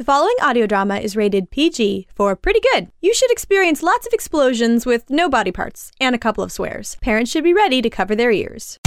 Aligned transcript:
The 0.00 0.04
following 0.04 0.34
audio 0.40 0.66
drama 0.66 0.96
is 0.96 1.14
rated 1.14 1.50
PG 1.50 2.06
for 2.14 2.34
pretty 2.34 2.60
good. 2.72 2.90
You 3.02 3.12
should 3.12 3.30
experience 3.30 3.82
lots 3.82 4.06
of 4.06 4.14
explosions 4.14 4.86
with 4.86 5.10
no 5.10 5.28
body 5.28 5.52
parts 5.52 5.92
and 6.00 6.14
a 6.14 6.18
couple 6.18 6.42
of 6.42 6.50
swears. 6.50 6.96
Parents 7.02 7.30
should 7.30 7.44
be 7.44 7.52
ready 7.52 7.82
to 7.82 7.90
cover 7.90 8.16
their 8.16 8.30
ears. 8.30 8.78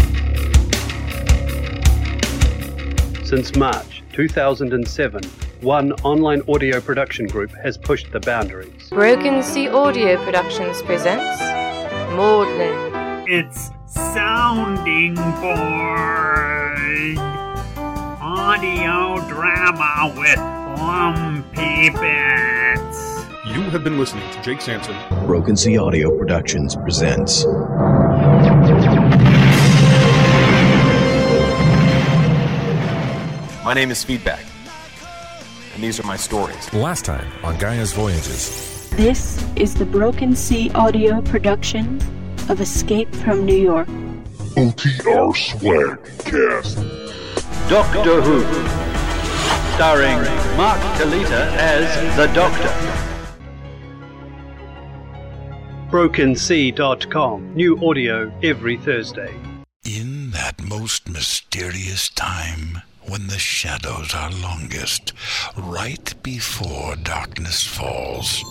Since 3.24 3.56
March 3.56 4.02
2007, 4.14 5.24
one 5.62 5.92
online 6.02 6.42
audio 6.48 6.82
production 6.82 7.28
group 7.28 7.52
has 7.64 7.78
pushed 7.78 8.12
the 8.12 8.20
boundaries. 8.20 8.90
Broken 8.90 9.44
Sea 9.44 9.68
Audio 9.68 10.18
Productions 10.26 10.82
presents 10.82 11.40
Maudlin. 12.16 13.30
It's 13.30 13.70
sounding 13.86 15.14
board. 15.14 17.20
Audio 18.20 19.30
drama 19.30 20.12
with 20.18 20.63
lumpy 20.76 21.90
bits. 21.90 23.26
You 23.46 23.62
have 23.72 23.84
been 23.84 23.98
listening 23.98 24.30
to 24.32 24.42
Jake 24.42 24.62
Sanson. 24.62 24.96
Broken 25.26 25.56
Sea 25.56 25.78
Audio 25.78 26.18
Productions 26.18 26.76
presents. 26.76 27.46
My 33.64 33.74
name 33.74 33.92
is 33.92 34.04
Feedback, 34.04 34.44
and 35.74 35.84
these 35.84 36.00
are 36.00 36.04
my 36.04 36.18
stories. 36.18 36.74
Last 36.74 37.06
time 37.06 37.28
on 37.44 37.58
Gaia's 37.58 37.94
Voyages. 37.94 38.90
This 38.92 39.44
is 39.56 39.74
the 39.74 39.86
Broken 39.86 40.36
Sea 40.36 40.70
audio 40.72 41.22
production 41.22 41.98
of 42.50 42.62
Escape 42.62 43.14
from 43.16 43.46
New 43.46 43.56
York. 43.56 43.88
OTR 44.58 45.36
Swag 45.36 46.04
Cast. 46.20 46.78
Doctor 47.70 48.22
Who. 48.22 48.83
Starring 49.76 50.20
Mark 50.56 50.80
Kalita 51.00 51.48
as 51.58 52.16
the 52.16 52.28
Doctor. 52.28 52.70
BrokenSea.com. 55.90 57.56
New 57.56 57.80
audio 57.84 58.32
every 58.44 58.78
Thursday. 58.78 59.34
In 59.84 60.30
that 60.30 60.62
most 60.64 61.10
mysterious 61.10 62.08
time 62.10 62.84
when 63.08 63.26
the 63.26 63.40
shadows 63.40 64.14
are 64.14 64.30
longest, 64.44 65.12
right 65.58 66.14
before 66.22 66.96
darkness 66.98 67.66
falls, 67.66 68.44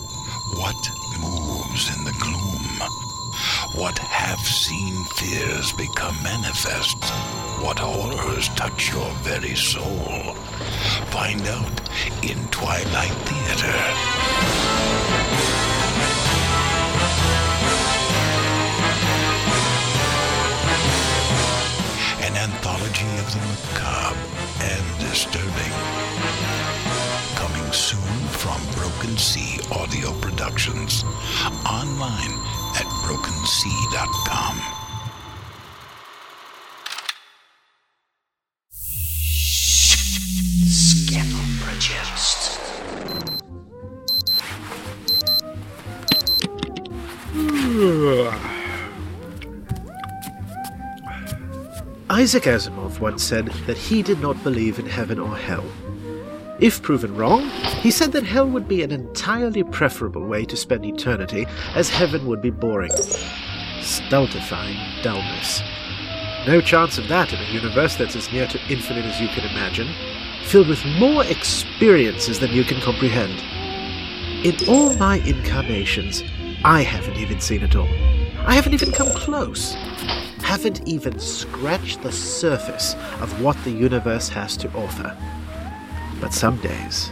what 0.56 0.74
moves 1.20 1.96
in 1.96 2.04
the 2.04 2.16
gloom? 2.20 3.11
What 3.74 3.98
half-seen 3.98 5.04
fears 5.04 5.72
become 5.72 6.16
manifest? 6.22 7.02
What 7.62 7.78
horrors 7.78 8.48
touch 8.50 8.92
your 8.92 9.10
very 9.22 9.56
soul? 9.56 10.34
Find 11.10 11.40
out 11.48 11.80
in 12.22 12.38
Twilight 12.48 13.16
Theater. 13.26 13.78
An 22.26 22.36
anthology 22.36 23.10
of 23.18 23.32
the 23.32 23.40
macabre 23.48 24.18
and 24.62 25.00
disturbing. 25.00 25.72
Coming 27.34 27.72
soon 27.72 28.18
from 28.30 28.60
Broken 28.74 29.16
Sea 29.16 29.60
Audio 29.72 30.12
Productions. 30.20 31.04
Online 31.66 32.61
at 32.74 32.86
brokensea.com. 33.04 34.72
Isaac 52.22 52.44
Asimov 52.44 53.00
once 53.00 53.24
said 53.24 53.46
that 53.66 53.76
he 53.76 54.02
did 54.02 54.20
not 54.20 54.40
believe 54.44 54.78
in 54.78 54.86
heaven 54.86 55.18
or 55.18 55.36
hell. 55.36 55.64
If 56.62 56.80
proven 56.80 57.16
wrong, 57.16 57.50
he 57.80 57.90
said 57.90 58.12
that 58.12 58.22
hell 58.22 58.46
would 58.46 58.68
be 58.68 58.84
an 58.84 58.92
entirely 58.92 59.64
preferable 59.64 60.24
way 60.24 60.44
to 60.44 60.56
spend 60.56 60.84
eternity, 60.84 61.44
as 61.74 61.90
heaven 61.90 62.24
would 62.28 62.40
be 62.40 62.50
boring. 62.50 62.92
Stultifying 63.80 64.78
dullness. 65.02 65.60
No 66.46 66.60
chance 66.60 66.98
of 66.98 67.08
that 67.08 67.32
in 67.32 67.40
a 67.40 67.50
universe 67.50 67.96
that's 67.96 68.14
as 68.14 68.30
near 68.30 68.46
to 68.46 68.60
infinite 68.68 69.04
as 69.06 69.20
you 69.20 69.26
can 69.26 69.44
imagine, 69.50 69.88
filled 70.44 70.68
with 70.68 70.86
more 71.00 71.24
experiences 71.24 72.38
than 72.38 72.52
you 72.52 72.62
can 72.62 72.80
comprehend. 72.80 73.42
In 74.46 74.54
all 74.68 74.94
my 74.94 75.16
incarnations, 75.26 76.22
I 76.62 76.82
haven't 76.82 77.16
even 77.16 77.40
seen 77.40 77.62
it 77.62 77.74
all. 77.74 77.88
I 78.46 78.54
haven't 78.54 78.74
even 78.74 78.92
come 78.92 79.10
close. 79.16 79.74
Haven't 80.44 80.86
even 80.86 81.18
scratched 81.18 82.02
the 82.02 82.12
surface 82.12 82.94
of 83.20 83.42
what 83.42 83.56
the 83.64 83.72
universe 83.72 84.28
has 84.28 84.56
to 84.58 84.72
offer. 84.74 85.16
But 86.22 86.32
some 86.32 86.56
days, 86.58 87.10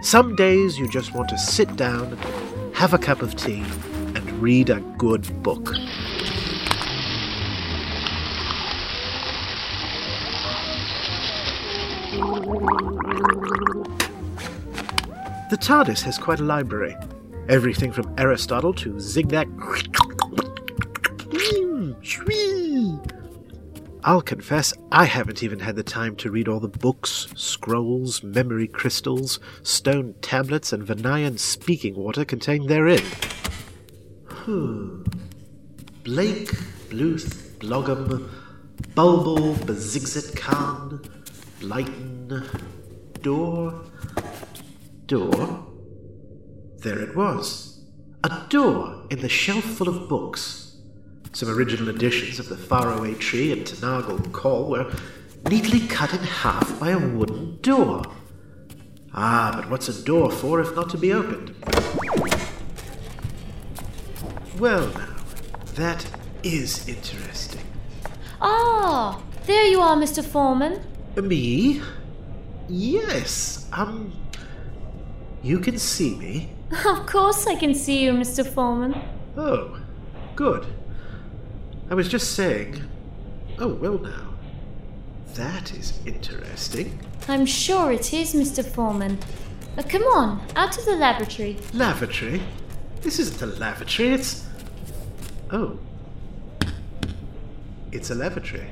some 0.00 0.36
days 0.36 0.78
you 0.78 0.88
just 0.88 1.12
want 1.12 1.28
to 1.30 1.36
sit 1.36 1.74
down, 1.74 2.16
have 2.72 2.94
a 2.94 2.98
cup 2.98 3.20
of 3.20 3.34
tea, 3.34 3.64
and 4.14 4.30
read 4.40 4.70
a 4.70 4.78
good 4.96 5.42
book. 5.42 5.64
The 15.50 15.58
TARDIS 15.58 16.02
has 16.02 16.16
quite 16.16 16.38
a 16.38 16.44
library. 16.44 16.94
Everything 17.48 17.90
from 17.90 18.14
Aristotle 18.16 18.72
to 18.74 19.00
Zigzag. 19.00 19.48
I'll 24.04 24.22
confess, 24.22 24.72
I 24.92 25.06
haven't 25.06 25.42
even 25.42 25.58
had 25.58 25.74
the 25.74 25.82
time 25.82 26.14
to 26.16 26.30
read 26.30 26.46
all 26.46 26.60
the 26.60 26.68
books, 26.68 27.26
scrolls, 27.34 28.22
memory 28.22 28.68
crystals, 28.68 29.40
stone 29.62 30.14
tablets, 30.22 30.72
and 30.72 30.86
Vanayan 30.86 31.38
speaking 31.38 31.96
water 31.96 32.24
contained 32.24 32.68
therein. 32.68 33.02
Hmm. 34.28 35.02
Blake, 36.04 36.48
Bluth, 36.88 37.58
Blogham, 37.58 38.30
Bulbul, 38.94 39.54
Bazigzet 39.56 40.36
Khan, 40.36 41.02
Blyton, 41.60 42.62
Door. 43.22 43.82
Door? 45.06 45.66
There 46.78 47.00
it 47.00 47.16
was. 47.16 47.84
A 48.22 48.46
door 48.48 49.06
in 49.10 49.20
the 49.20 49.28
shelf 49.28 49.64
full 49.64 49.88
of 49.88 50.08
books. 50.08 50.67
Some 51.32 51.50
original 51.50 51.88
editions 51.88 52.38
of 52.38 52.48
the 52.48 52.56
Faraway 52.56 53.14
Tree 53.14 53.52
and 53.52 53.62
Tanagal 53.64 54.32
Call 54.32 54.68
were 54.70 54.92
neatly 55.48 55.86
cut 55.86 56.12
in 56.12 56.20
half 56.20 56.78
by 56.80 56.90
a 56.90 56.98
wooden 56.98 57.58
door. 57.60 58.02
Ah, 59.14 59.52
but 59.54 59.70
what's 59.70 59.88
a 59.88 60.04
door 60.04 60.30
for 60.30 60.60
if 60.60 60.74
not 60.74 60.90
to 60.90 60.98
be 60.98 61.12
opened? 61.12 61.54
Well, 64.58 64.88
now, 64.88 65.14
that 65.74 66.04
is 66.42 66.88
interesting. 66.88 67.64
Ah, 68.40 69.22
there 69.46 69.66
you 69.66 69.80
are, 69.80 69.96
Mr. 69.96 70.24
Foreman. 70.24 70.82
Me? 71.16 71.80
Yes, 72.68 73.68
um. 73.72 74.12
You 75.42 75.60
can 75.60 75.78
see 75.78 76.16
me? 76.16 76.52
Of 76.84 77.06
course 77.06 77.46
I 77.46 77.54
can 77.54 77.74
see 77.74 78.02
you, 78.02 78.12
Mr. 78.12 78.46
Foreman. 78.46 79.00
Oh, 79.36 79.78
good. 80.34 80.66
I 81.90 81.94
was 81.94 82.08
just 82.08 82.34
saying. 82.34 82.84
Oh, 83.58 83.74
well, 83.74 83.98
now. 83.98 84.34
That 85.34 85.72
is 85.72 85.98
interesting. 86.04 86.98
I'm 87.28 87.46
sure 87.46 87.92
it 87.92 88.12
is, 88.12 88.34
Mr. 88.34 88.64
Foreman. 88.64 89.18
Uh, 89.76 89.82
come 89.82 90.02
on, 90.02 90.42
out 90.56 90.76
of 90.76 90.84
the 90.84 90.96
lavatory. 90.96 91.56
Lavatory? 91.72 92.42
This 93.02 93.18
isn't 93.18 93.40
a 93.40 93.46
lavatory, 93.58 94.10
it's. 94.10 94.44
Oh. 95.50 95.78
It's 97.92 98.10
a 98.10 98.14
lavatory. 98.14 98.66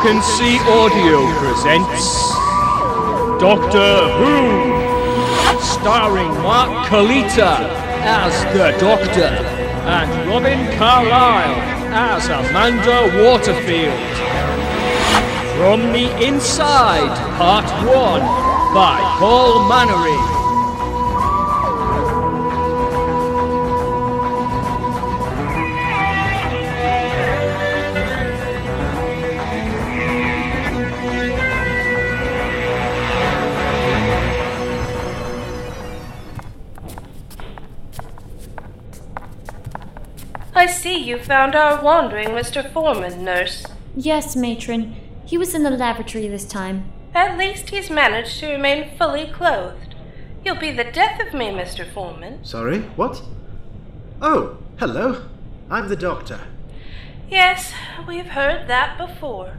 Broken 0.00 0.22
Sea 0.22 0.58
Audio 0.60 1.26
presents 1.40 2.30
Doctor 3.40 4.08
Who, 4.18 5.58
starring 5.60 6.30
Mark 6.40 6.86
Kalita 6.86 7.66
as 8.04 8.32
the 8.54 8.78
Doctor 8.78 9.26
and 9.26 10.28
Robin 10.28 10.78
Carlyle 10.78 11.60
as 11.92 12.26
Amanda 12.28 13.10
Waterfield. 13.24 13.98
From 15.56 15.92
the 15.92 16.24
Inside, 16.24 17.16
Part 17.36 17.66
1 17.84 18.20
by 18.72 19.00
Paul 19.18 19.68
Mannery. 19.68 20.37
You 41.08 41.18
found 41.18 41.54
our 41.54 41.82
wandering 41.82 42.28
Mr. 42.28 42.70
Foreman, 42.70 43.24
nurse. 43.24 43.64
Yes, 43.96 44.36
matron. 44.36 44.94
He 45.24 45.38
was 45.38 45.54
in 45.54 45.62
the 45.62 45.70
lavatory 45.70 46.28
this 46.28 46.44
time. 46.44 46.92
At 47.14 47.38
least 47.38 47.70
he's 47.70 47.88
managed 47.88 48.38
to 48.40 48.52
remain 48.52 48.94
fully 48.98 49.26
clothed. 49.26 49.94
You'll 50.44 50.56
be 50.56 50.70
the 50.70 50.84
death 50.84 51.18
of 51.26 51.32
me, 51.32 51.46
Mr. 51.46 51.90
Foreman. 51.90 52.44
Sorry, 52.44 52.80
what? 52.80 53.22
Oh, 54.20 54.58
hello. 54.78 55.24
I'm 55.70 55.88
the 55.88 55.96
doctor. 55.96 56.40
Yes, 57.30 57.72
we've 58.06 58.26
heard 58.26 58.68
that 58.68 58.98
before. 58.98 59.58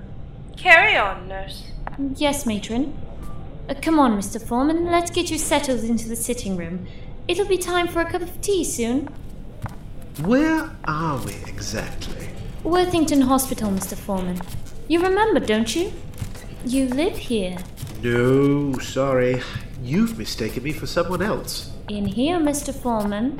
Carry 0.55 0.95
on, 0.95 1.27
nurse. 1.27 1.71
Yes, 2.15 2.45
matron. 2.45 2.95
Uh, 3.67 3.73
come 3.81 3.99
on, 3.99 4.15
Mr. 4.15 4.41
Foreman. 4.41 4.85
Let's 4.85 5.09
get 5.09 5.31
you 5.31 5.39
settled 5.39 5.83
into 5.83 6.07
the 6.07 6.15
sitting 6.15 6.57
room. 6.57 6.85
It'll 7.27 7.47
be 7.47 7.57
time 7.57 7.87
for 7.87 8.01
a 8.01 8.11
cup 8.11 8.21
of 8.21 8.39
tea 8.39 8.63
soon. 8.63 9.09
Where 10.23 10.69
are 10.83 11.17
we 11.23 11.33
exactly? 11.47 12.27
Worthington 12.63 13.21
Hospital, 13.21 13.69
Mr. 13.69 13.95
Foreman. 13.95 14.41
You 14.89 15.01
remember, 15.01 15.39
don't 15.39 15.73
you? 15.73 15.93
You 16.65 16.87
live 16.87 17.15
here. 17.15 17.57
No, 18.03 18.77
sorry. 18.79 19.41
You've 19.81 20.17
mistaken 20.17 20.63
me 20.63 20.73
for 20.73 20.87
someone 20.87 21.21
else. 21.21 21.71
In 21.87 22.05
here, 22.05 22.37
Mr. 22.37 22.75
Foreman. 22.75 23.37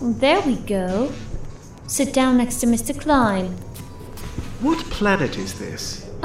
There 0.00 0.40
we 0.42 0.54
go. 0.54 1.12
Sit 1.88 2.14
down 2.14 2.36
next 2.36 2.60
to 2.60 2.66
Mr. 2.66 2.98
Klein. 2.98 3.48
What 4.60 4.78
planet 4.90 5.36
is 5.36 5.58
this? 5.58 6.08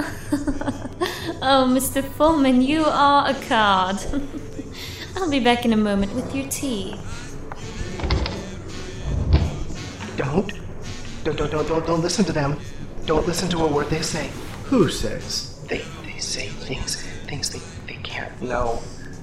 oh, 1.42 1.66
Mr. 1.68 2.04
Foreman, 2.04 2.62
you 2.62 2.86
are 2.86 3.30
a 3.30 3.34
card. 3.46 3.98
I'll 5.16 5.30
be 5.30 5.40
back 5.40 5.66
in 5.66 5.74
a 5.74 5.78
moment 5.78 6.13
with 6.13 6.34
your 6.34 6.48
tea. 6.50 6.96
Don't. 10.18 10.52
Don't, 11.24 11.38
don't, 11.38 11.52
don't, 11.52 11.68
don't, 11.68 11.86
don't 11.86 12.02
listen 12.02 12.25
to 12.25 12.34
them. 12.34 12.58
Don't 13.06 13.28
listen 13.28 13.50
to 13.50 13.63
a 13.63 13.68
word 13.68 13.90
they 13.90 14.02
say. 14.02 14.30
Who 14.66 14.90
says? 14.90 15.63
They, 15.68 15.84
they 16.04 16.18
say 16.18 16.48
things, 16.48 17.02
things 17.28 17.50
they, 17.50 17.60
they 17.88 18.02
can't 18.02 18.42
know. 18.42 18.81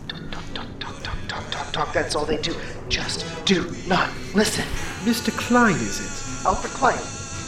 Talk, 0.09 0.31
talk, 0.31 0.45
talk, 0.55 0.79
talk, 0.79 1.03
talk, 1.03 1.29
talk, 1.29 1.51
talk, 1.51 1.73
talk. 1.73 1.93
That's 1.93 2.15
all 2.15 2.25
they 2.25 2.41
do. 2.41 2.55
Just 2.89 3.25
do 3.45 3.71
not 3.87 4.11
listen. 4.35 4.65
Mr. 5.05 5.37
Klein, 5.37 5.75
is 5.75 6.01
it? 6.01 6.47
Alfred 6.47 6.73
Klein. 6.73 6.99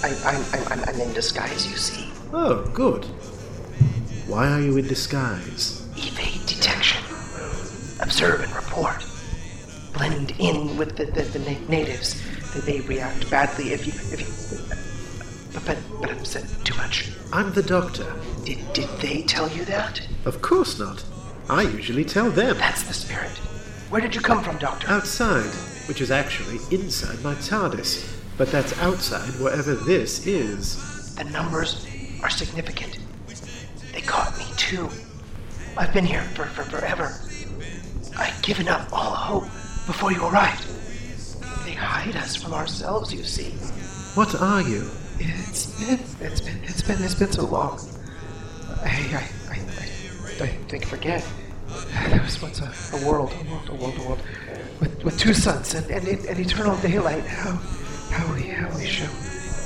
I, 0.02 0.08
I'm, 0.30 0.44
I'm, 0.52 0.72
I'm, 0.78 0.88
I'm 0.88 1.00
in 1.00 1.12
disguise, 1.12 1.66
you 1.66 1.76
see. 1.76 2.10
Oh, 2.32 2.64
good. 2.72 3.04
Why 4.26 4.50
are 4.50 4.60
you 4.60 4.76
in 4.78 4.86
disguise? 4.86 5.79
Observe 8.00 8.40
and 8.40 8.54
report. 8.54 9.04
Blend 9.92 10.32
in 10.38 10.76
with 10.76 10.96
the, 10.96 11.06
the, 11.06 11.22
the 11.22 11.38
na- 11.40 11.68
natives. 11.68 12.20
They, 12.54 12.60
they 12.60 12.80
react 12.86 13.30
badly 13.30 13.72
if 13.72 13.86
you, 13.86 13.92
if 14.12 14.20
you. 14.20 14.58
But, 15.52 15.64
but, 15.66 16.00
but 16.00 16.10
I've 16.10 16.26
said 16.26 16.46
too 16.64 16.74
much. 16.76 17.10
I'm 17.32 17.52
the 17.52 17.62
doctor. 17.62 18.12
Did, 18.44 18.72
did 18.72 18.88
they 19.00 19.22
tell 19.22 19.48
you 19.50 19.64
that? 19.66 20.06
Of 20.24 20.40
course 20.42 20.78
not. 20.78 21.04
I 21.48 21.62
usually 21.62 22.04
tell 22.04 22.30
them. 22.30 22.56
That's 22.58 22.84
the 22.84 22.94
spirit. 22.94 23.36
Where 23.90 24.00
did 24.00 24.14
you 24.14 24.20
come 24.20 24.42
from, 24.42 24.56
Doctor? 24.58 24.88
Outside, 24.88 25.50
which 25.88 26.00
is 26.00 26.12
actually 26.12 26.58
inside 26.70 27.20
my 27.22 27.34
TARDIS. 27.34 28.16
But 28.38 28.50
that's 28.52 28.78
outside 28.80 29.28
wherever 29.40 29.74
this 29.74 30.26
is. 30.26 31.14
The 31.16 31.24
numbers 31.24 31.86
are 32.22 32.30
significant. 32.30 32.98
They 33.92 34.00
caught 34.00 34.38
me 34.38 34.46
too. 34.56 34.88
I've 35.76 35.92
been 35.92 36.06
here 36.06 36.22
for, 36.22 36.44
for 36.46 36.62
forever. 36.62 37.12
I'd 38.16 38.34
given 38.42 38.68
up 38.68 38.92
all 38.92 39.14
hope 39.14 39.44
before 39.86 40.12
you 40.12 40.24
arrived. 40.26 40.66
They 41.64 41.72
hide 41.72 42.16
us 42.16 42.36
from 42.36 42.52
ourselves, 42.52 43.12
you 43.12 43.22
see. 43.22 43.50
What 44.14 44.34
are 44.40 44.62
you? 44.62 44.88
It's 45.18 45.66
been, 45.78 45.98
it's 46.20 46.40
been, 46.40 46.60
it's 46.64 46.82
been, 46.82 47.02
it's 47.02 47.14
been 47.14 47.32
so 47.32 47.44
long. 47.46 47.78
Hey, 48.84 49.14
I, 49.14 49.28
I, 49.50 49.58
I, 49.58 50.44
I 50.44 50.46
think 50.68 50.86
forget. 50.86 51.24
There 52.08 52.22
was 52.22 52.40
once 52.42 52.60
a, 52.60 52.96
a 52.96 53.06
world, 53.06 53.32
a 53.32 53.44
world, 53.50 53.68
a 53.68 53.74
world, 53.74 53.94
a 53.98 54.08
world, 54.08 54.22
with, 54.80 55.04
with 55.04 55.18
two 55.18 55.34
suns 55.34 55.74
and, 55.74 55.88
and, 55.90 56.06
and 56.06 56.38
eternal 56.38 56.76
daylight. 56.78 57.24
How, 57.24 57.52
how 58.10 58.34
we, 58.34 58.42
how 58.42 58.76
we 58.76 58.86
show. 58.86 59.08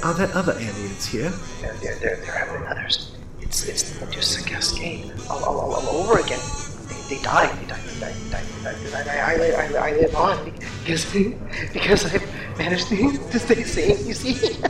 Are 0.03 0.13
there 0.13 0.31
other 0.35 0.53
aliens 0.53 1.07
here? 1.07 1.33
There, 1.63 1.73
there, 1.83 1.97
there, 2.01 2.17
there 2.17 2.35
have 2.35 2.53
been 2.53 2.67
others. 2.67 3.13
It's, 3.41 3.67
it's 3.67 3.83
the 3.91 4.05
Medusa 4.05 4.43
Cascade 4.45 5.13
all, 5.31 5.45
all, 5.45 5.61
all, 5.61 5.75
all 5.75 5.89
over 6.03 6.19
again. 6.19 6.41
They, 7.15 7.21
they 7.21 7.25
died, 7.25 7.51
they 7.61 7.67
died, 7.67 7.81
they 7.85 8.01
died, 8.01 8.15
they 8.31 8.65
died, 8.65 8.77
they 8.77 8.91
died. 8.91 9.09
I, 9.09 9.15
I, 9.15 9.35
I, 9.35 9.89
I, 9.89 9.89
I 9.89 9.93
live 9.93 10.17
on 10.17 10.45
because, 10.45 11.13
because 11.73 12.15
I've 12.15 12.59
managed 12.59 12.89
to, 12.89 13.13
to 13.31 13.39
stay 13.39 13.63
sane, 13.63 14.07
you 14.07 14.15
see. 14.15 14.57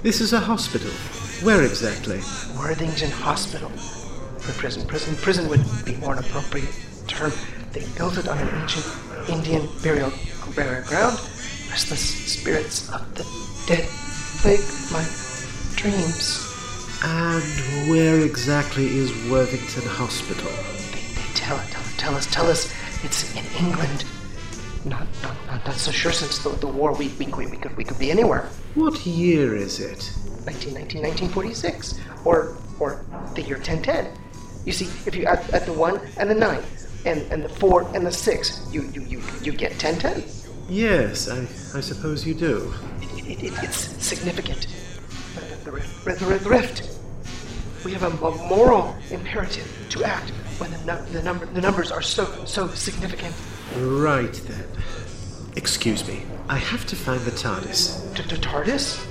This 0.00 0.20
is 0.20 0.32
a 0.32 0.38
hospital. 0.38 0.90
Where 1.42 1.64
exactly? 1.64 2.20
Worthington 2.56 3.10
Hospital. 3.10 3.68
For 4.38 4.52
prison. 4.52 4.86
Prison 4.86 5.16
prison 5.16 5.48
would 5.48 5.64
be 5.84 5.96
more 5.96 6.12
an 6.12 6.20
appropriate 6.20 6.72
term. 7.08 7.32
They 7.72 7.84
built 7.96 8.16
it 8.16 8.28
on 8.28 8.38
an 8.38 8.48
ancient 8.62 8.86
Indian 9.28 9.68
burial, 9.82 10.12
burial 10.54 10.84
ground. 10.84 11.18
Restless 11.68 12.00
spirits 12.00 12.88
of 12.92 13.12
the 13.16 13.24
dead 13.66 13.88
plague 14.40 14.60
my 14.92 15.04
dreams. 15.74 16.46
And 17.02 17.90
where 17.90 18.20
exactly 18.20 18.86
is 18.86 19.10
Worthington 19.28 19.82
Hospital? 19.88 20.77
Tell, 21.48 21.56
tell, 21.70 21.82
tell 21.96 22.14
us, 22.14 22.26
tell 22.26 22.46
us 22.46 22.70
it's 23.02 23.34
in 23.34 23.42
England. 23.64 24.04
Not, 24.84 25.06
not, 25.22 25.34
not, 25.46 25.64
not 25.66 25.76
so 25.76 25.90
sure 25.90 26.12
since 26.12 26.40
the, 26.40 26.50
the 26.50 26.66
war 26.66 26.92
we, 26.92 27.08
we, 27.18 27.24
we, 27.24 27.56
could, 27.56 27.74
we 27.74 27.84
could 27.84 27.98
be 27.98 28.10
anywhere. 28.10 28.50
What 28.74 29.06
year 29.06 29.56
is 29.56 29.80
it? 29.80 30.12
1919, 30.44 31.00
1946. 31.00 32.00
Or, 32.26 32.54
or 32.78 33.02
the 33.34 33.40
year 33.40 33.56
1010. 33.56 34.14
You 34.66 34.72
see, 34.72 34.90
if 35.06 35.16
you 35.16 35.24
add, 35.24 35.38
add 35.54 35.64
the 35.64 35.72
1 35.72 35.98
and 36.18 36.28
the 36.28 36.34
9, 36.34 36.62
and, 37.06 37.22
and 37.32 37.42
the 37.42 37.48
4 37.48 37.96
and 37.96 38.04
the 38.04 38.12
6, 38.12 38.68
you, 38.70 38.82
you, 38.92 39.00
you, 39.04 39.22
you 39.42 39.52
get 39.52 39.70
1010. 39.82 40.24
Yes, 40.68 41.30
I, 41.30 41.38
I 41.78 41.80
suppose 41.80 42.26
you 42.26 42.34
do. 42.34 42.74
It, 43.00 43.26
it, 43.26 43.44
it, 43.44 43.52
it's 43.62 43.78
significant. 44.04 44.66
The, 45.64 45.70
the, 45.70 46.14
the, 46.14 46.38
the 46.40 46.50
rift. 46.50 46.98
We 47.86 47.94
have 47.94 48.02
a, 48.02 48.26
a 48.26 48.48
moral 48.48 48.94
imperative 49.10 49.66
to 49.88 50.04
act 50.04 50.30
when 50.58 50.70
the, 50.70 50.78
nu- 50.84 51.12
the, 51.12 51.22
number, 51.22 51.46
the 51.46 51.60
numbers 51.60 51.90
are 51.90 52.02
so, 52.02 52.24
so 52.44 52.68
significant. 52.68 53.34
Right 53.76 54.32
then. 54.32 54.64
Excuse 55.56 56.06
me. 56.06 56.22
I 56.48 56.56
have 56.56 56.86
to 56.86 56.96
find 56.96 57.20
the 57.22 57.30
TARDIS. 57.30 58.14
The 58.14 58.36
TARDIS? 58.36 59.04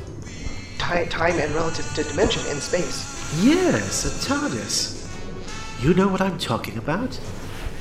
Time, 0.78 1.08
time 1.10 1.40
and 1.40 1.54
relative 1.56 1.86
to 1.96 2.04
dimension 2.04 2.46
in 2.50 2.58
space. 2.58 3.44
Yes, 3.44 4.06
a 4.06 4.30
TARDIS. 4.30 5.84
You 5.84 5.94
know 5.94 6.08
what 6.08 6.22
I'm 6.22 6.38
talking 6.38 6.78
about? 6.78 7.20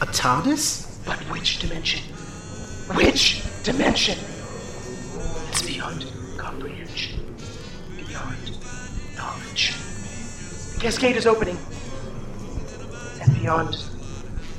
A 0.01 0.07
TARDIS? 0.07 1.05
But 1.07 1.19
which 1.31 1.59
dimension? 1.61 2.03
Which 2.95 3.43
dimension? 3.63 4.19
It's 5.49 5.63
beyond 5.63 6.07
comprehension, 6.37 7.35
beyond 7.97 8.59
knowledge. 9.17 9.75
The 10.75 10.81
cascade 10.81 11.17
is 11.17 11.27
opening, 11.27 11.57
beyond 13.41 13.77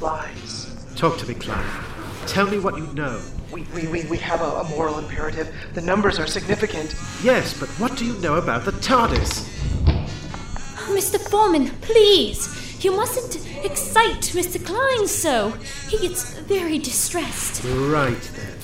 lies. 0.02 0.76
Talk 0.96 1.18
to 1.20 1.28
me, 1.28 1.34
Clive. 1.34 2.24
Tell 2.28 2.48
me 2.48 2.60
what 2.60 2.78
you 2.78 2.88
know. 2.88 3.22
We, 3.52 3.64
we, 3.74 3.88
we, 3.88 4.06
we 4.06 4.18
have 4.18 4.42
a, 4.42 4.46
a 4.46 4.64
moral 4.70 5.00
imperative. 5.00 5.54
The 5.74 5.82
numbers 5.82 6.20
are 6.20 6.28
significant. 6.28 6.96
Yes, 7.24 7.58
but 7.58 7.70
what 7.80 7.98
do 7.98 8.06
you 8.06 8.14
know 8.20 8.36
about 8.36 8.66
the 8.66 8.72
TARDIS? 8.72 9.48
Oh, 9.88 10.96
Mr. 10.96 11.20
Foreman, 11.30 11.70
please! 11.82 12.84
You 12.84 12.96
mustn't 12.96 13.44
excite 13.66 14.22
Mr. 14.36 14.64
Klein 14.64 15.08
so. 15.08 15.52
He 15.90 15.98
gets 15.98 16.38
very 16.40 16.78
distressed. 16.78 17.64
Right 17.64 18.22
then. 18.36 18.58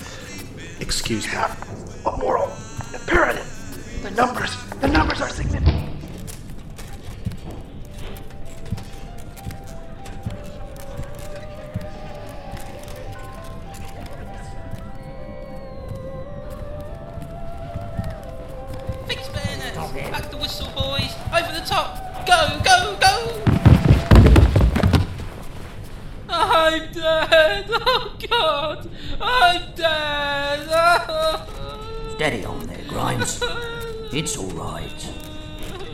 Excuse 0.80 1.26
me. 1.26 1.34
A 1.34 2.18
moral 2.18 2.52
imperative. 2.94 3.50
The 4.04 4.12
numbers, 4.12 4.56
the 4.82 4.88
numbers 4.88 5.22
are 5.22 5.30
significant. 5.30 5.73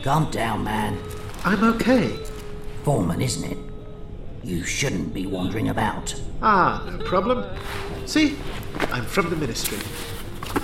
Calm 0.02 0.30
down, 0.30 0.64
man. 0.64 0.98
I'm 1.44 1.62
okay. 1.74 2.18
Foreman, 2.84 3.20
isn't 3.20 3.52
it? 3.52 3.58
You 4.42 4.64
shouldn't 4.64 5.12
be 5.12 5.26
wandering 5.26 5.68
about. 5.68 6.14
Ah, 6.40 6.82
no 6.90 7.04
problem. 7.04 7.44
See, 8.06 8.38
I'm 8.90 9.04
from 9.04 9.28
the 9.28 9.36
ministry. 9.36 9.78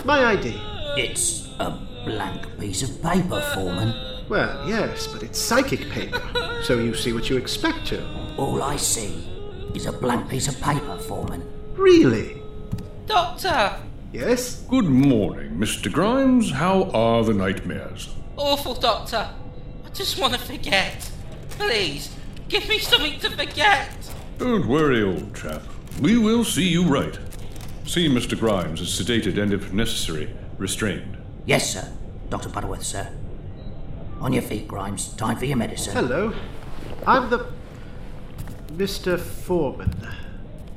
My 0.06 0.24
ID. 0.24 0.58
It's 0.96 1.48
a 1.60 1.70
blank 2.06 2.58
piece 2.58 2.82
of 2.82 3.02
paper, 3.02 3.42
Foreman. 3.52 3.94
Well, 4.30 4.66
yes, 4.66 5.06
but 5.06 5.22
it's 5.22 5.38
psychic 5.38 5.90
paper, 5.90 6.22
so 6.62 6.78
you 6.78 6.94
see 6.94 7.12
what 7.12 7.28
you 7.28 7.36
expect 7.36 7.86
to. 7.88 8.02
All 8.38 8.62
I 8.62 8.76
see 8.76 9.28
is 9.74 9.84
a 9.84 9.92
blank 9.92 10.30
piece 10.30 10.48
of 10.48 10.58
paper, 10.62 10.96
Foreman. 10.98 11.46
Really? 11.74 12.42
Doctor! 13.04 13.76
Yes? 14.12 14.62
Good 14.70 14.86
morning, 14.86 15.58
Mr. 15.58 15.92
Grimes. 15.92 16.52
How 16.52 16.84
are 16.92 17.22
the 17.22 17.34
nightmares? 17.34 18.14
Awful, 18.36 18.74
Doctor. 18.74 19.30
I 19.84 19.88
just 19.90 20.20
want 20.20 20.34
to 20.34 20.38
forget. 20.38 21.10
Please, 21.50 22.14
give 22.48 22.68
me 22.68 22.78
something 22.78 23.18
to 23.20 23.30
forget. 23.30 23.88
Don't 24.38 24.66
worry, 24.66 25.02
old 25.02 25.34
chap. 25.34 25.62
We 26.00 26.18
will 26.18 26.44
see 26.44 26.68
you 26.68 26.84
right. 26.84 27.18
See 27.86 28.08
Mr. 28.08 28.38
Grimes 28.38 28.80
is 28.80 28.88
sedated 28.88 29.40
and, 29.40 29.52
if 29.52 29.72
necessary, 29.72 30.34
restrained. 30.58 31.16
Yes, 31.46 31.72
sir. 31.72 31.90
Dr. 32.28 32.50
Butterworth, 32.50 32.82
sir. 32.82 33.08
On 34.20 34.32
your 34.32 34.42
feet, 34.42 34.68
Grimes. 34.68 35.08
Time 35.14 35.38
for 35.38 35.46
your 35.46 35.56
medicine. 35.56 35.94
Hello. 35.94 36.34
I'm 37.06 37.30
the. 37.30 37.46
Mr. 38.72 39.18
Foreman. 39.18 39.94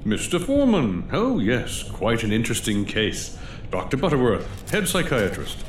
Mr. 0.06 0.42
Foreman. 0.42 1.10
Oh, 1.12 1.39
yes, 1.39 1.84
quite 1.84 2.24
an 2.24 2.32
interesting 2.32 2.86
case. 2.86 3.38
Dr. 3.72 3.98
Butterworth, 3.98 4.72
head 4.72 4.88
psychiatrist. 4.88 5.66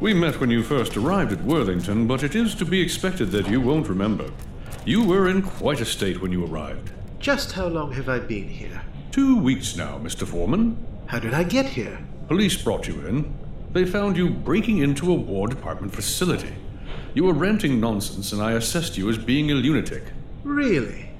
We 0.00 0.14
met 0.14 0.40
when 0.40 0.50
you 0.50 0.62
first 0.62 0.96
arrived 0.96 1.32
at 1.32 1.44
Worthington, 1.44 2.06
but 2.06 2.22
it 2.22 2.34
is 2.34 2.54
to 2.56 2.64
be 2.64 2.80
expected 2.80 3.30
that 3.30 3.48
you 3.48 3.60
won't 3.60 3.88
remember. 3.88 4.30
You 4.84 5.04
were 5.04 5.28
in 5.28 5.42
quite 5.42 5.80
a 5.80 5.84
state 5.84 6.20
when 6.20 6.32
you 6.32 6.44
arrived. 6.44 6.90
Just 7.20 7.52
how 7.52 7.66
long 7.68 7.92
have 7.92 8.08
I 8.08 8.18
been 8.18 8.48
here? 8.48 8.82
Two 9.12 9.38
weeks 9.38 9.76
now, 9.76 9.98
Mr. 9.98 10.26
Foreman. 10.26 10.76
How 11.06 11.20
did 11.20 11.34
I 11.34 11.44
get 11.44 11.66
here? 11.66 11.98
Police 12.26 12.60
brought 12.60 12.88
you 12.88 13.06
in. 13.06 13.32
They 13.72 13.84
found 13.84 14.16
you 14.16 14.30
breaking 14.30 14.78
into 14.78 15.12
a 15.12 15.14
War 15.14 15.46
Department 15.46 15.94
facility. 15.94 16.52
You 17.14 17.24
were 17.24 17.34
ranting 17.34 17.78
nonsense, 17.78 18.32
and 18.32 18.42
I 18.42 18.52
assessed 18.52 18.96
you 18.96 19.08
as 19.08 19.18
being 19.18 19.50
a 19.50 19.54
lunatic. 19.54 20.02
Really? 20.42 21.10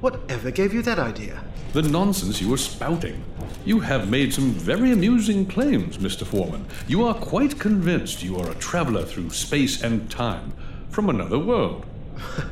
Whatever 0.00 0.50
gave 0.50 0.72
you 0.72 0.82
that 0.82 0.98
idea? 0.98 1.42
The 1.72 1.82
nonsense 1.82 2.40
you 2.40 2.48
were 2.48 2.56
spouting. 2.56 3.22
You 3.64 3.78
have 3.78 4.10
made 4.10 4.34
some 4.34 4.50
very 4.50 4.90
amusing 4.90 5.46
claims, 5.46 5.98
Mr. 5.98 6.26
Foreman. 6.26 6.66
You 6.88 7.04
are 7.06 7.14
quite 7.14 7.60
convinced 7.60 8.24
you 8.24 8.38
are 8.40 8.50
a 8.50 8.56
traveler 8.56 9.04
through 9.04 9.30
space 9.30 9.80
and 9.80 10.10
time 10.10 10.52
from 10.88 11.08
another 11.08 11.38
world. 11.38 11.86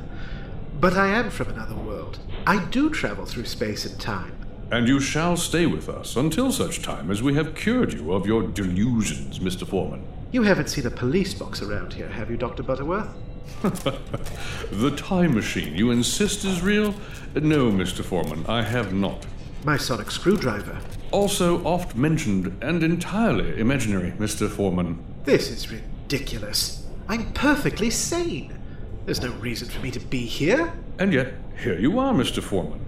but 0.81 0.93
I 0.93 1.09
am 1.09 1.31
from 1.31 1.49
another 1.49 1.75
world. 1.75 2.21
I 2.47 2.65
do 2.67 2.91
travel 2.91 3.27
through 3.27 3.47
space 3.47 3.85
and 3.87 4.01
time. 4.01 4.37
And 4.71 4.87
you 4.87 5.01
shall 5.01 5.37
stay 5.37 5.67
with 5.67 5.89
us 5.89 6.15
until 6.15 6.53
such 6.53 6.83
time 6.83 7.11
as 7.11 7.21
we 7.21 7.35
have 7.35 7.57
cured 7.57 7.95
you 7.95 8.13
of 8.13 8.25
your 8.25 8.47
delusions, 8.47 9.41
Mr. 9.41 9.67
Foreman. 9.67 10.05
You 10.31 10.43
haven't 10.43 10.69
seen 10.69 10.87
a 10.87 10.91
police 10.91 11.35
box 11.35 11.61
around 11.61 11.93
here, 11.93 12.09
have 12.09 12.31
you, 12.31 12.37
Dr. 12.37 12.63
Butterworth? 12.63 13.09
the 13.62 14.95
time 14.97 15.35
machine 15.35 15.75
you 15.75 15.90
insist 15.90 16.45
is 16.45 16.62
real? 16.62 16.95
No, 17.35 17.71
Mr. 17.71 18.05
Foreman, 18.05 18.45
I 18.47 18.62
have 18.62 18.93
not. 18.93 19.26
My 19.64 19.76
sonic 19.76 20.11
screwdriver. 20.11 20.78
Also 21.11 21.64
oft 21.64 21.97
mentioned 21.97 22.57
and 22.62 22.83
entirely 22.83 23.59
imaginary, 23.59 24.12
Mr. 24.12 24.49
Foreman. 24.49 25.02
This 25.25 25.50
is 25.50 25.71
ridiculous. 25.71 26.87
I'm 27.09 27.33
perfectly 27.33 27.90
sane. 27.90 28.57
There's 29.05 29.23
no 29.23 29.33
reason 29.33 29.69
for 29.69 29.81
me 29.81 29.90
to 29.90 30.00
be 30.00 30.26
here. 30.26 30.73
And 30.99 31.12
yet, 31.12 31.35
here 31.62 31.78
you 31.78 31.99
are, 31.99 32.12
Mr. 32.12 32.43
Foreman. 32.43 32.85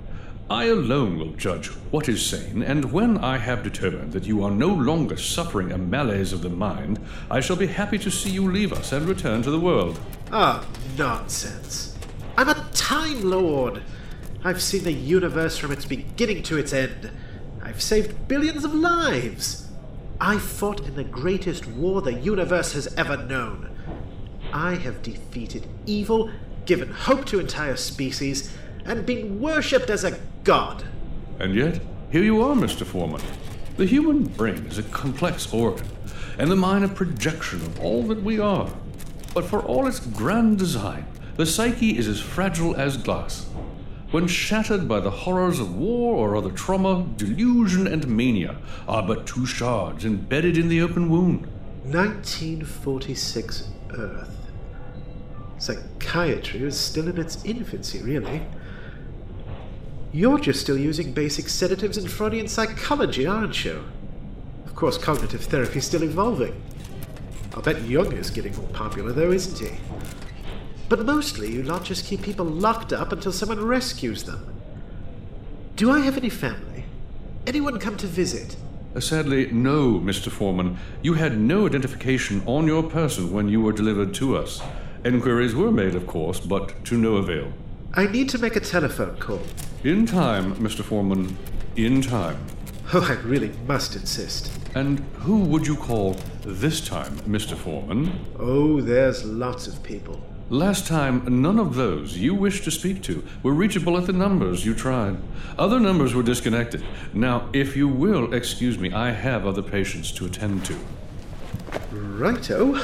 I 0.51 0.65
alone 0.65 1.17
will 1.17 1.31
judge 1.35 1.69
what 1.93 2.09
is 2.09 2.27
sane, 2.27 2.65
and 2.65 2.91
when 2.91 3.19
I 3.19 3.39
have 3.39 3.63
determined 3.63 4.13
that 4.15 4.27
you 4.27 4.43
are 4.43 4.51
no 4.51 4.67
longer 4.67 5.17
suffering 5.17 5.71
a 5.71 5.79
malaise 5.79 6.33
of 6.33 6.43
the 6.43 6.51
mind, 6.51 6.99
I 7.31 7.39
shall 7.39 7.55
be 7.55 7.69
happy 7.69 7.99
to 7.99 8.11
see 8.11 8.31
you 8.31 8.51
leave 8.51 8.73
us 8.73 8.91
and 8.91 9.07
return 9.07 9.43
to 9.43 9.51
the 9.53 9.61
world. 9.61 10.01
Ah, 10.33 10.61
oh, 10.61 10.97
nonsense. 10.99 11.97
I'm 12.37 12.49
a 12.49 12.67
Time 12.73 13.23
Lord. 13.23 13.81
I've 14.43 14.61
seen 14.61 14.83
the 14.83 14.93
universe 14.93 15.57
from 15.57 15.71
its 15.71 15.85
beginning 15.85 16.43
to 16.45 16.59
its 16.59 16.73
end. 16.73 17.13
I've 17.63 17.81
saved 17.81 18.27
billions 18.27 18.65
of 18.65 18.75
lives. 18.75 19.69
I 20.21 20.39
fought 20.39 20.81
in 20.81 20.97
the 20.97 21.05
greatest 21.05 21.69
war 21.69 22.03
the 22.03 22.15
universe 22.15 22.73
has 22.73 22.93
ever 22.97 23.17
known. 23.17 23.71
I 24.53 24.75
have 24.75 25.03
defeated 25.03 25.69
evil, 25.87 26.29
given 26.67 26.91
hope 26.91 27.25
to 27.27 27.39
entire 27.39 27.77
species, 27.77 28.53
and 28.85 29.07
been 29.07 29.41
worshipped 29.41 29.91
as 29.91 30.05
a 30.05 30.19
god. 30.45 30.85
And 31.39 31.55
yet, 31.55 31.81
here 32.11 32.23
you 32.23 32.43
are, 32.43 32.55
Mr. 32.55 32.85
Foreman. 32.85 33.23
The 33.77 33.87
human 33.87 34.25
brain 34.25 34.67
is 34.67 34.79
a 34.79 34.83
complex 34.83 35.53
organ, 35.53 35.87
and 36.39 36.51
the 36.51 36.57
mind 36.57 36.85
a 36.85 36.89
projection 36.89 37.61
of 37.63 37.81
all 37.81 38.03
that 38.05 38.23
we 38.23 38.39
are. 38.39 38.71
But 39.33 39.45
for 39.45 39.61
all 39.63 39.87
its 39.87 40.01
grand 40.01 40.59
design, 40.59 41.07
the 41.37 41.47
psyche 41.47 41.97
is 41.97 42.09
as 42.09 42.21
fragile 42.21 42.77
as 42.77 42.97
glass. 42.97 43.47
When 44.11 44.27
shattered 44.27 44.89
by 44.89 44.99
the 45.01 45.11
horrors 45.11 45.61
of 45.61 45.77
war 45.77 46.17
or 46.17 46.37
other 46.37 46.51
trauma, 46.51 47.07
delusion 47.17 47.87
and 47.87 48.09
mania 48.09 48.57
are 48.89 49.03
but 49.07 49.27
two 49.27 49.47
shards 49.47 50.05
embedded 50.05 50.59
in 50.59 50.69
the 50.69 50.83
open 50.83 51.09
wound. 51.09 51.47
1946 51.85 53.69
Earth. 53.97 54.37
Psychiatry 55.59 56.63
is 56.63 56.79
still 56.79 57.09
in 57.09 57.19
its 57.19 57.45
infancy, 57.45 58.03
really. 58.03 58.43
You're 60.13 60.41
just 60.41 60.61
still 60.61 60.77
using 60.77 61.13
basic 61.13 61.49
sedatives 61.49 61.97
and 61.97 62.11
Freudian 62.11 62.49
psychology, 62.49 63.27
aren't 63.27 63.65
you? 63.65 63.85
Of 64.67 64.75
course, 64.75 64.99
cognitive 64.99 65.45
therapy's 65.45 65.85
still 65.85 66.03
evolving. 66.03 66.61
I'll 67.55 67.63
bet 67.63 67.83
Jung 67.83 68.13
is 68.13 68.31
getting 68.31 68.57
more 68.57 68.67
popular, 68.69 69.13
though, 69.13 69.31
isn't 69.31 69.59
he? 69.59 69.77
But 70.89 71.07
mostly, 71.07 71.53
you 71.53 71.63
lot 71.63 71.85
just 71.85 72.07
keep 72.07 72.23
people 72.23 72.45
locked 72.45 72.93
up 72.93 73.13
until 73.13 73.31
someone 73.31 73.65
rescues 73.65 74.25
them. 74.25 74.53
Do 75.77 75.93
I 75.93 76.01
have 76.01 76.17
any 76.17 76.29
family? 76.29 76.85
Anyone 77.47 77.79
come 77.79 77.97
to 77.99 78.09
visit? 78.09 78.57
Uh, 78.97 78.99
sadly, 78.99 79.53
no, 79.53 80.01
Mr. 80.01 80.29
Foreman. 80.29 80.77
You 81.03 81.15
had 81.15 81.39
no 81.39 81.67
identification 81.67 82.43
on 82.47 82.67
your 82.67 82.83
person 82.83 83.33
when 83.33 83.49
you 83.49 83.61
were 83.61 83.73
delivered 83.73 84.13
to 84.15 84.37
us. 84.37 84.61
Enquiries 85.05 85.55
were 85.55 85.71
made, 85.71 85.95
of 85.95 86.09
course, 86.09 86.41
but 86.41 86.85
to 86.87 86.99
no 86.99 87.17
avail. 87.17 87.53
I 87.93 88.07
need 88.07 88.29
to 88.29 88.39
make 88.39 88.55
a 88.55 88.61
telephone 88.61 89.17
call. 89.17 89.43
In 89.83 90.07
time, 90.07 90.55
Mr. 90.57 90.83
Foreman. 90.85 91.37
In 91.75 92.01
time. 92.01 92.39
Oh, 92.95 93.05
I 93.05 93.15
really 93.27 93.51
must 93.67 93.97
insist. 93.97 94.53
And 94.77 95.01
who 95.15 95.41
would 95.41 95.67
you 95.67 95.75
call 95.75 96.17
this 96.43 96.81
time, 96.81 97.17
Mr. 97.21 97.57
Foreman? 97.57 98.13
Oh, 98.39 98.81
there's 98.81 99.25
lots 99.25 99.67
of 99.67 99.83
people. 99.83 100.23
Last 100.51 100.87
time, 100.87 101.43
none 101.43 101.59
of 101.59 101.75
those 101.75 102.17
you 102.17 102.33
wished 102.33 102.63
to 102.65 102.71
speak 102.71 103.03
to 103.05 103.25
were 103.43 103.55
reachable 103.55 103.99
at 103.99 104.07
the 104.07 104.13
numbers 104.13 104.65
you 104.65 104.73
tried. 104.73 105.17
Other 105.59 105.81
numbers 105.81 106.15
were 106.15 106.23
disconnected. 106.23 106.85
Now, 107.13 107.49
if 107.53 107.77
you 107.77 107.89
will 107.89 108.33
excuse 108.33 108.79
me, 108.79 108.93
I 108.93 109.11
have 109.11 109.47
other 109.47 109.63
patients 109.63 110.13
to 110.13 110.27
attend 110.27 110.65
to. 110.67 110.79
Righto. 111.91 112.81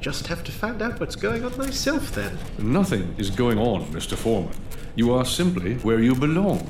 Just 0.00 0.28
have 0.28 0.42
to 0.44 0.52
find 0.52 0.80
out 0.80 0.98
what's 0.98 1.14
going 1.14 1.44
on 1.44 1.56
myself 1.58 2.12
then. 2.12 2.38
Nothing 2.58 3.14
is 3.18 3.28
going 3.28 3.58
on, 3.58 3.84
Mr. 3.92 4.16
Foreman. 4.16 4.54
You 4.94 5.12
are 5.12 5.26
simply 5.26 5.74
where 5.76 6.00
you 6.00 6.14
belong. 6.14 6.66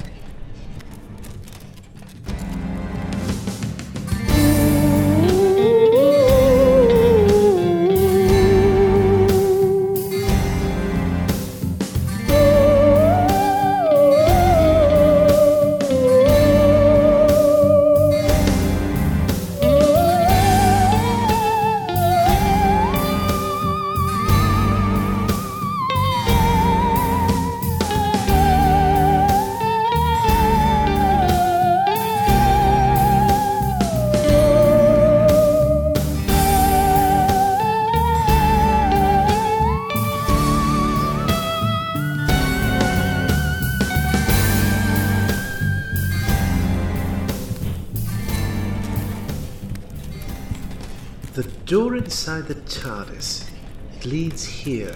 Inside 52.20 52.48
the 52.48 52.54
TARDIS. 52.54 53.48
It 53.96 54.04
leads 54.04 54.44
here. 54.44 54.94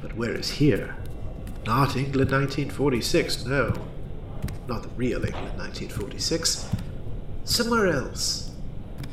But 0.00 0.16
where 0.16 0.32
is 0.32 0.48
here? 0.48 0.96
Not 1.66 1.96
England 1.96 2.30
1946, 2.30 3.44
no. 3.44 3.74
Not 4.66 4.84
the 4.84 4.88
real 4.96 5.22
England 5.22 5.58
1946. 5.58 6.70
Somewhere 7.44 7.88
else. 7.88 8.52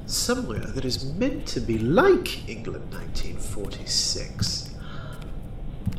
Somewhere 0.06 0.66
that 0.68 0.86
is 0.86 1.04
meant 1.16 1.46
to 1.48 1.60
be 1.60 1.80
like 1.80 2.48
England 2.48 2.94
1946. 2.94 4.74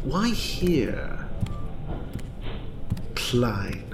Why 0.02 0.30
here? 0.30 1.28
Klein. 3.14 3.93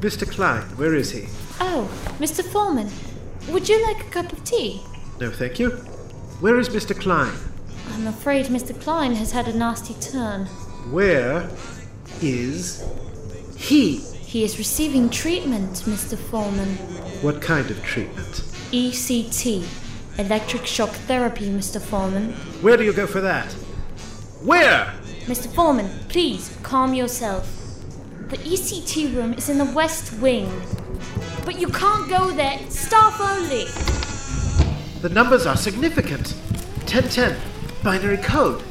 Mr. 0.00 0.30
Klein, 0.30 0.62
where 0.76 0.94
is 0.94 1.10
he? 1.10 1.26
Oh, 1.60 1.90
Mr. 2.18 2.44
Foreman, 2.44 2.90
would 3.48 3.68
you 3.68 3.82
like 3.86 4.00
a 4.00 4.10
cup 4.10 4.32
of 4.32 4.44
tea? 4.44 4.82
No, 5.20 5.30
thank 5.30 5.58
you. 5.58 5.70
Where 6.40 6.58
is 6.58 6.68
Mr. 6.68 6.98
Klein? 6.98 7.32
I'm 7.92 8.06
afraid 8.06 8.46
Mr. 8.46 8.78
Klein 8.78 9.14
has 9.14 9.32
had 9.32 9.48
a 9.48 9.56
nasty 9.56 9.94
turn. 9.94 10.46
Where 10.90 11.48
is 12.20 12.84
he? 13.56 13.96
He 13.96 14.44
is 14.44 14.58
receiving 14.58 15.08
treatment, 15.08 15.70
Mr. 15.86 16.18
Foreman. 16.18 16.76
What 17.22 17.40
kind 17.40 17.70
of 17.70 17.82
treatment? 17.82 18.42
ECT, 18.72 19.66
electric 20.18 20.66
shock 20.66 20.90
therapy, 20.90 21.48
Mr. 21.48 21.80
Foreman. 21.80 22.34
Where 22.60 22.76
do 22.76 22.84
you 22.84 22.92
go 22.92 23.06
for 23.06 23.22
that? 23.22 23.50
Where? 24.42 24.92
Mr. 25.24 25.52
Foreman, 25.54 25.88
please 26.08 26.54
calm 26.62 26.92
yourself. 26.92 27.50
The 28.28 28.38
ECT 28.38 29.14
room 29.14 29.34
is 29.34 29.48
in 29.48 29.58
the 29.58 29.66
west 29.66 30.12
wing. 30.20 30.50
But 31.44 31.60
you 31.60 31.68
can't 31.68 32.10
go 32.10 32.32
there, 32.32 32.58
it's 32.60 32.76
staff 32.76 33.20
only. 33.20 33.66
The 35.00 35.10
numbers 35.10 35.46
are 35.46 35.56
significant. 35.56 36.34
1010, 36.90 37.36
binary 37.84 38.16
code. 38.16 38.62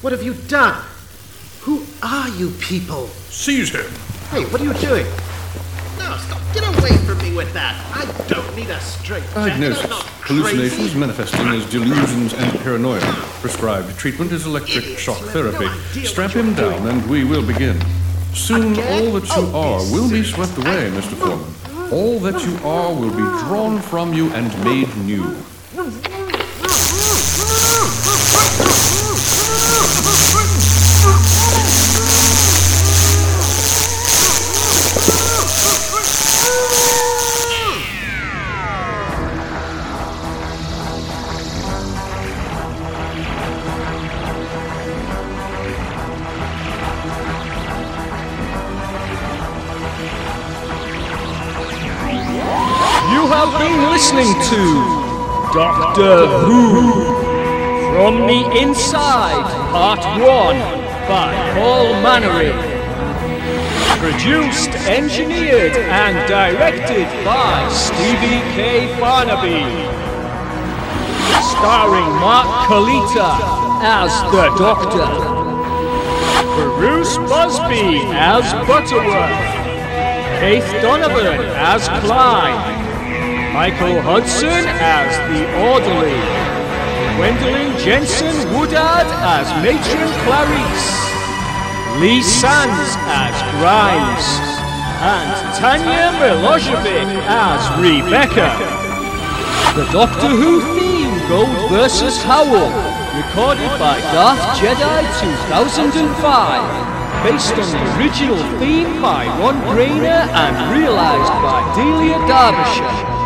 What 0.03 0.15
have 0.15 0.23
you 0.23 0.33
done? 0.49 0.83
Who 1.61 1.85
are 2.03 2.31
you 2.31 2.49
people? 2.53 3.09
Seize 3.29 3.69
him! 3.69 3.85
Hey, 4.31 4.47
what 4.47 4.63
are 4.63 4.65
you 4.65 4.73
doing? 4.73 5.05
No, 5.99 6.17
stop! 6.17 6.41
Get 6.55 6.65
away 6.79 6.97
from 7.05 7.19
me 7.19 7.37
with 7.37 7.53
that! 7.53 7.77
I 7.95 8.07
don't 8.27 8.57
need 8.57 8.71
a 8.71 8.81
straight 8.81 9.25
Diagnosis. 9.35 9.85
Hallucinations 10.23 10.95
manifesting 10.95 11.47
as 11.49 11.69
delusions 11.71 12.33
and 12.33 12.59
paranoia. 12.61 13.03
Prescribed 13.43 13.95
treatment 13.99 14.33
is 14.33 14.47
electric 14.47 14.97
shock 14.97 15.19
therapy. 15.19 15.69
Strap 16.07 16.31
him 16.31 16.55
down 16.55 16.89
and 16.89 17.07
we 17.11 17.25
will 17.25 17.47
begin. 17.47 17.79
Soon 18.33 18.79
all 18.81 19.13
that 19.13 19.29
you 19.29 19.51
oh, 19.53 19.61
are 19.61 19.93
will 19.93 20.09
be 20.09 20.25
swept 20.25 20.57
away, 20.57 20.89
Mr. 20.93 21.13
Foreman. 21.13 21.93
All 21.93 22.19
that 22.21 22.43
you 22.43 22.57
are 22.67 22.95
will 22.95 23.11
be 23.11 23.45
drawn 23.45 23.79
from 23.81 24.15
you 24.15 24.33
and 24.33 24.49
made 24.65 24.97
new. 25.05 25.37
Listening 54.01 54.33
to 54.49 54.57
Doctor 55.53 56.27
Who 56.47 56.91
from 57.93 58.27
the 58.27 58.59
Inside, 58.59 59.45
Part 59.73 60.01
1 60.19 60.57
by 61.07 61.53
Paul 61.53 61.93
Mannery. 62.01 62.51
Produced, 64.01 64.71
engineered, 64.89 65.77
and 65.77 66.17
directed 66.27 67.05
by 67.27 67.69
Stevie 67.69 68.41
K. 68.57 68.89
Barnaby. 68.99 69.69
Starring 71.53 72.11
Mark 72.25 72.49
Kalita 72.69 73.37
as 73.85 74.11
the 74.33 74.49
Doctor. 74.57 75.09
Bruce 76.79 77.19
Busby 77.19 78.01
as 78.15 78.51
Butterworth. 78.67 79.61
Keith 80.41 80.81
Donovan 80.81 81.39
as 81.55 81.87
Klein. 82.03 82.90
Michael 83.53 84.01
Hudson 84.03 84.63
as 84.79 85.11
the 85.27 85.43
Orderly. 85.59 86.23
Gwendolyn 87.19 87.77
Jensen 87.83 88.31
Woodard 88.55 89.11
as 89.27 89.51
Matron 89.59 90.13
Clarice. 90.23 90.91
Lee 91.99 92.23
Sands 92.23 92.95
as 93.11 93.35
Grimes. 93.59 94.27
And 95.03 95.35
Tanya 95.59 96.15
Milojevic 96.23 97.11
as 97.27 97.61
Rebecca. 97.83 98.55
The 99.75 99.91
Doctor 99.91 100.31
Who 100.31 100.63
theme 100.79 101.19
Gold 101.29 101.71
vs. 101.71 102.23
Howell, 102.23 102.71
recorded 103.19 103.71
by 103.83 103.99
Darth 104.15 104.39
Jedi 104.63 105.03
2005 105.19 106.91
based 107.25 107.53
on 107.53 107.69
the 107.69 107.99
original 107.99 108.39
theme 108.61 109.03
by 109.03 109.27
Ron 109.41 109.61
Grainer 109.75 110.23
and 110.31 110.79
realised 110.79 111.33
by 111.43 111.61
Delia 111.75 112.17
Derbyshire. 112.27 113.20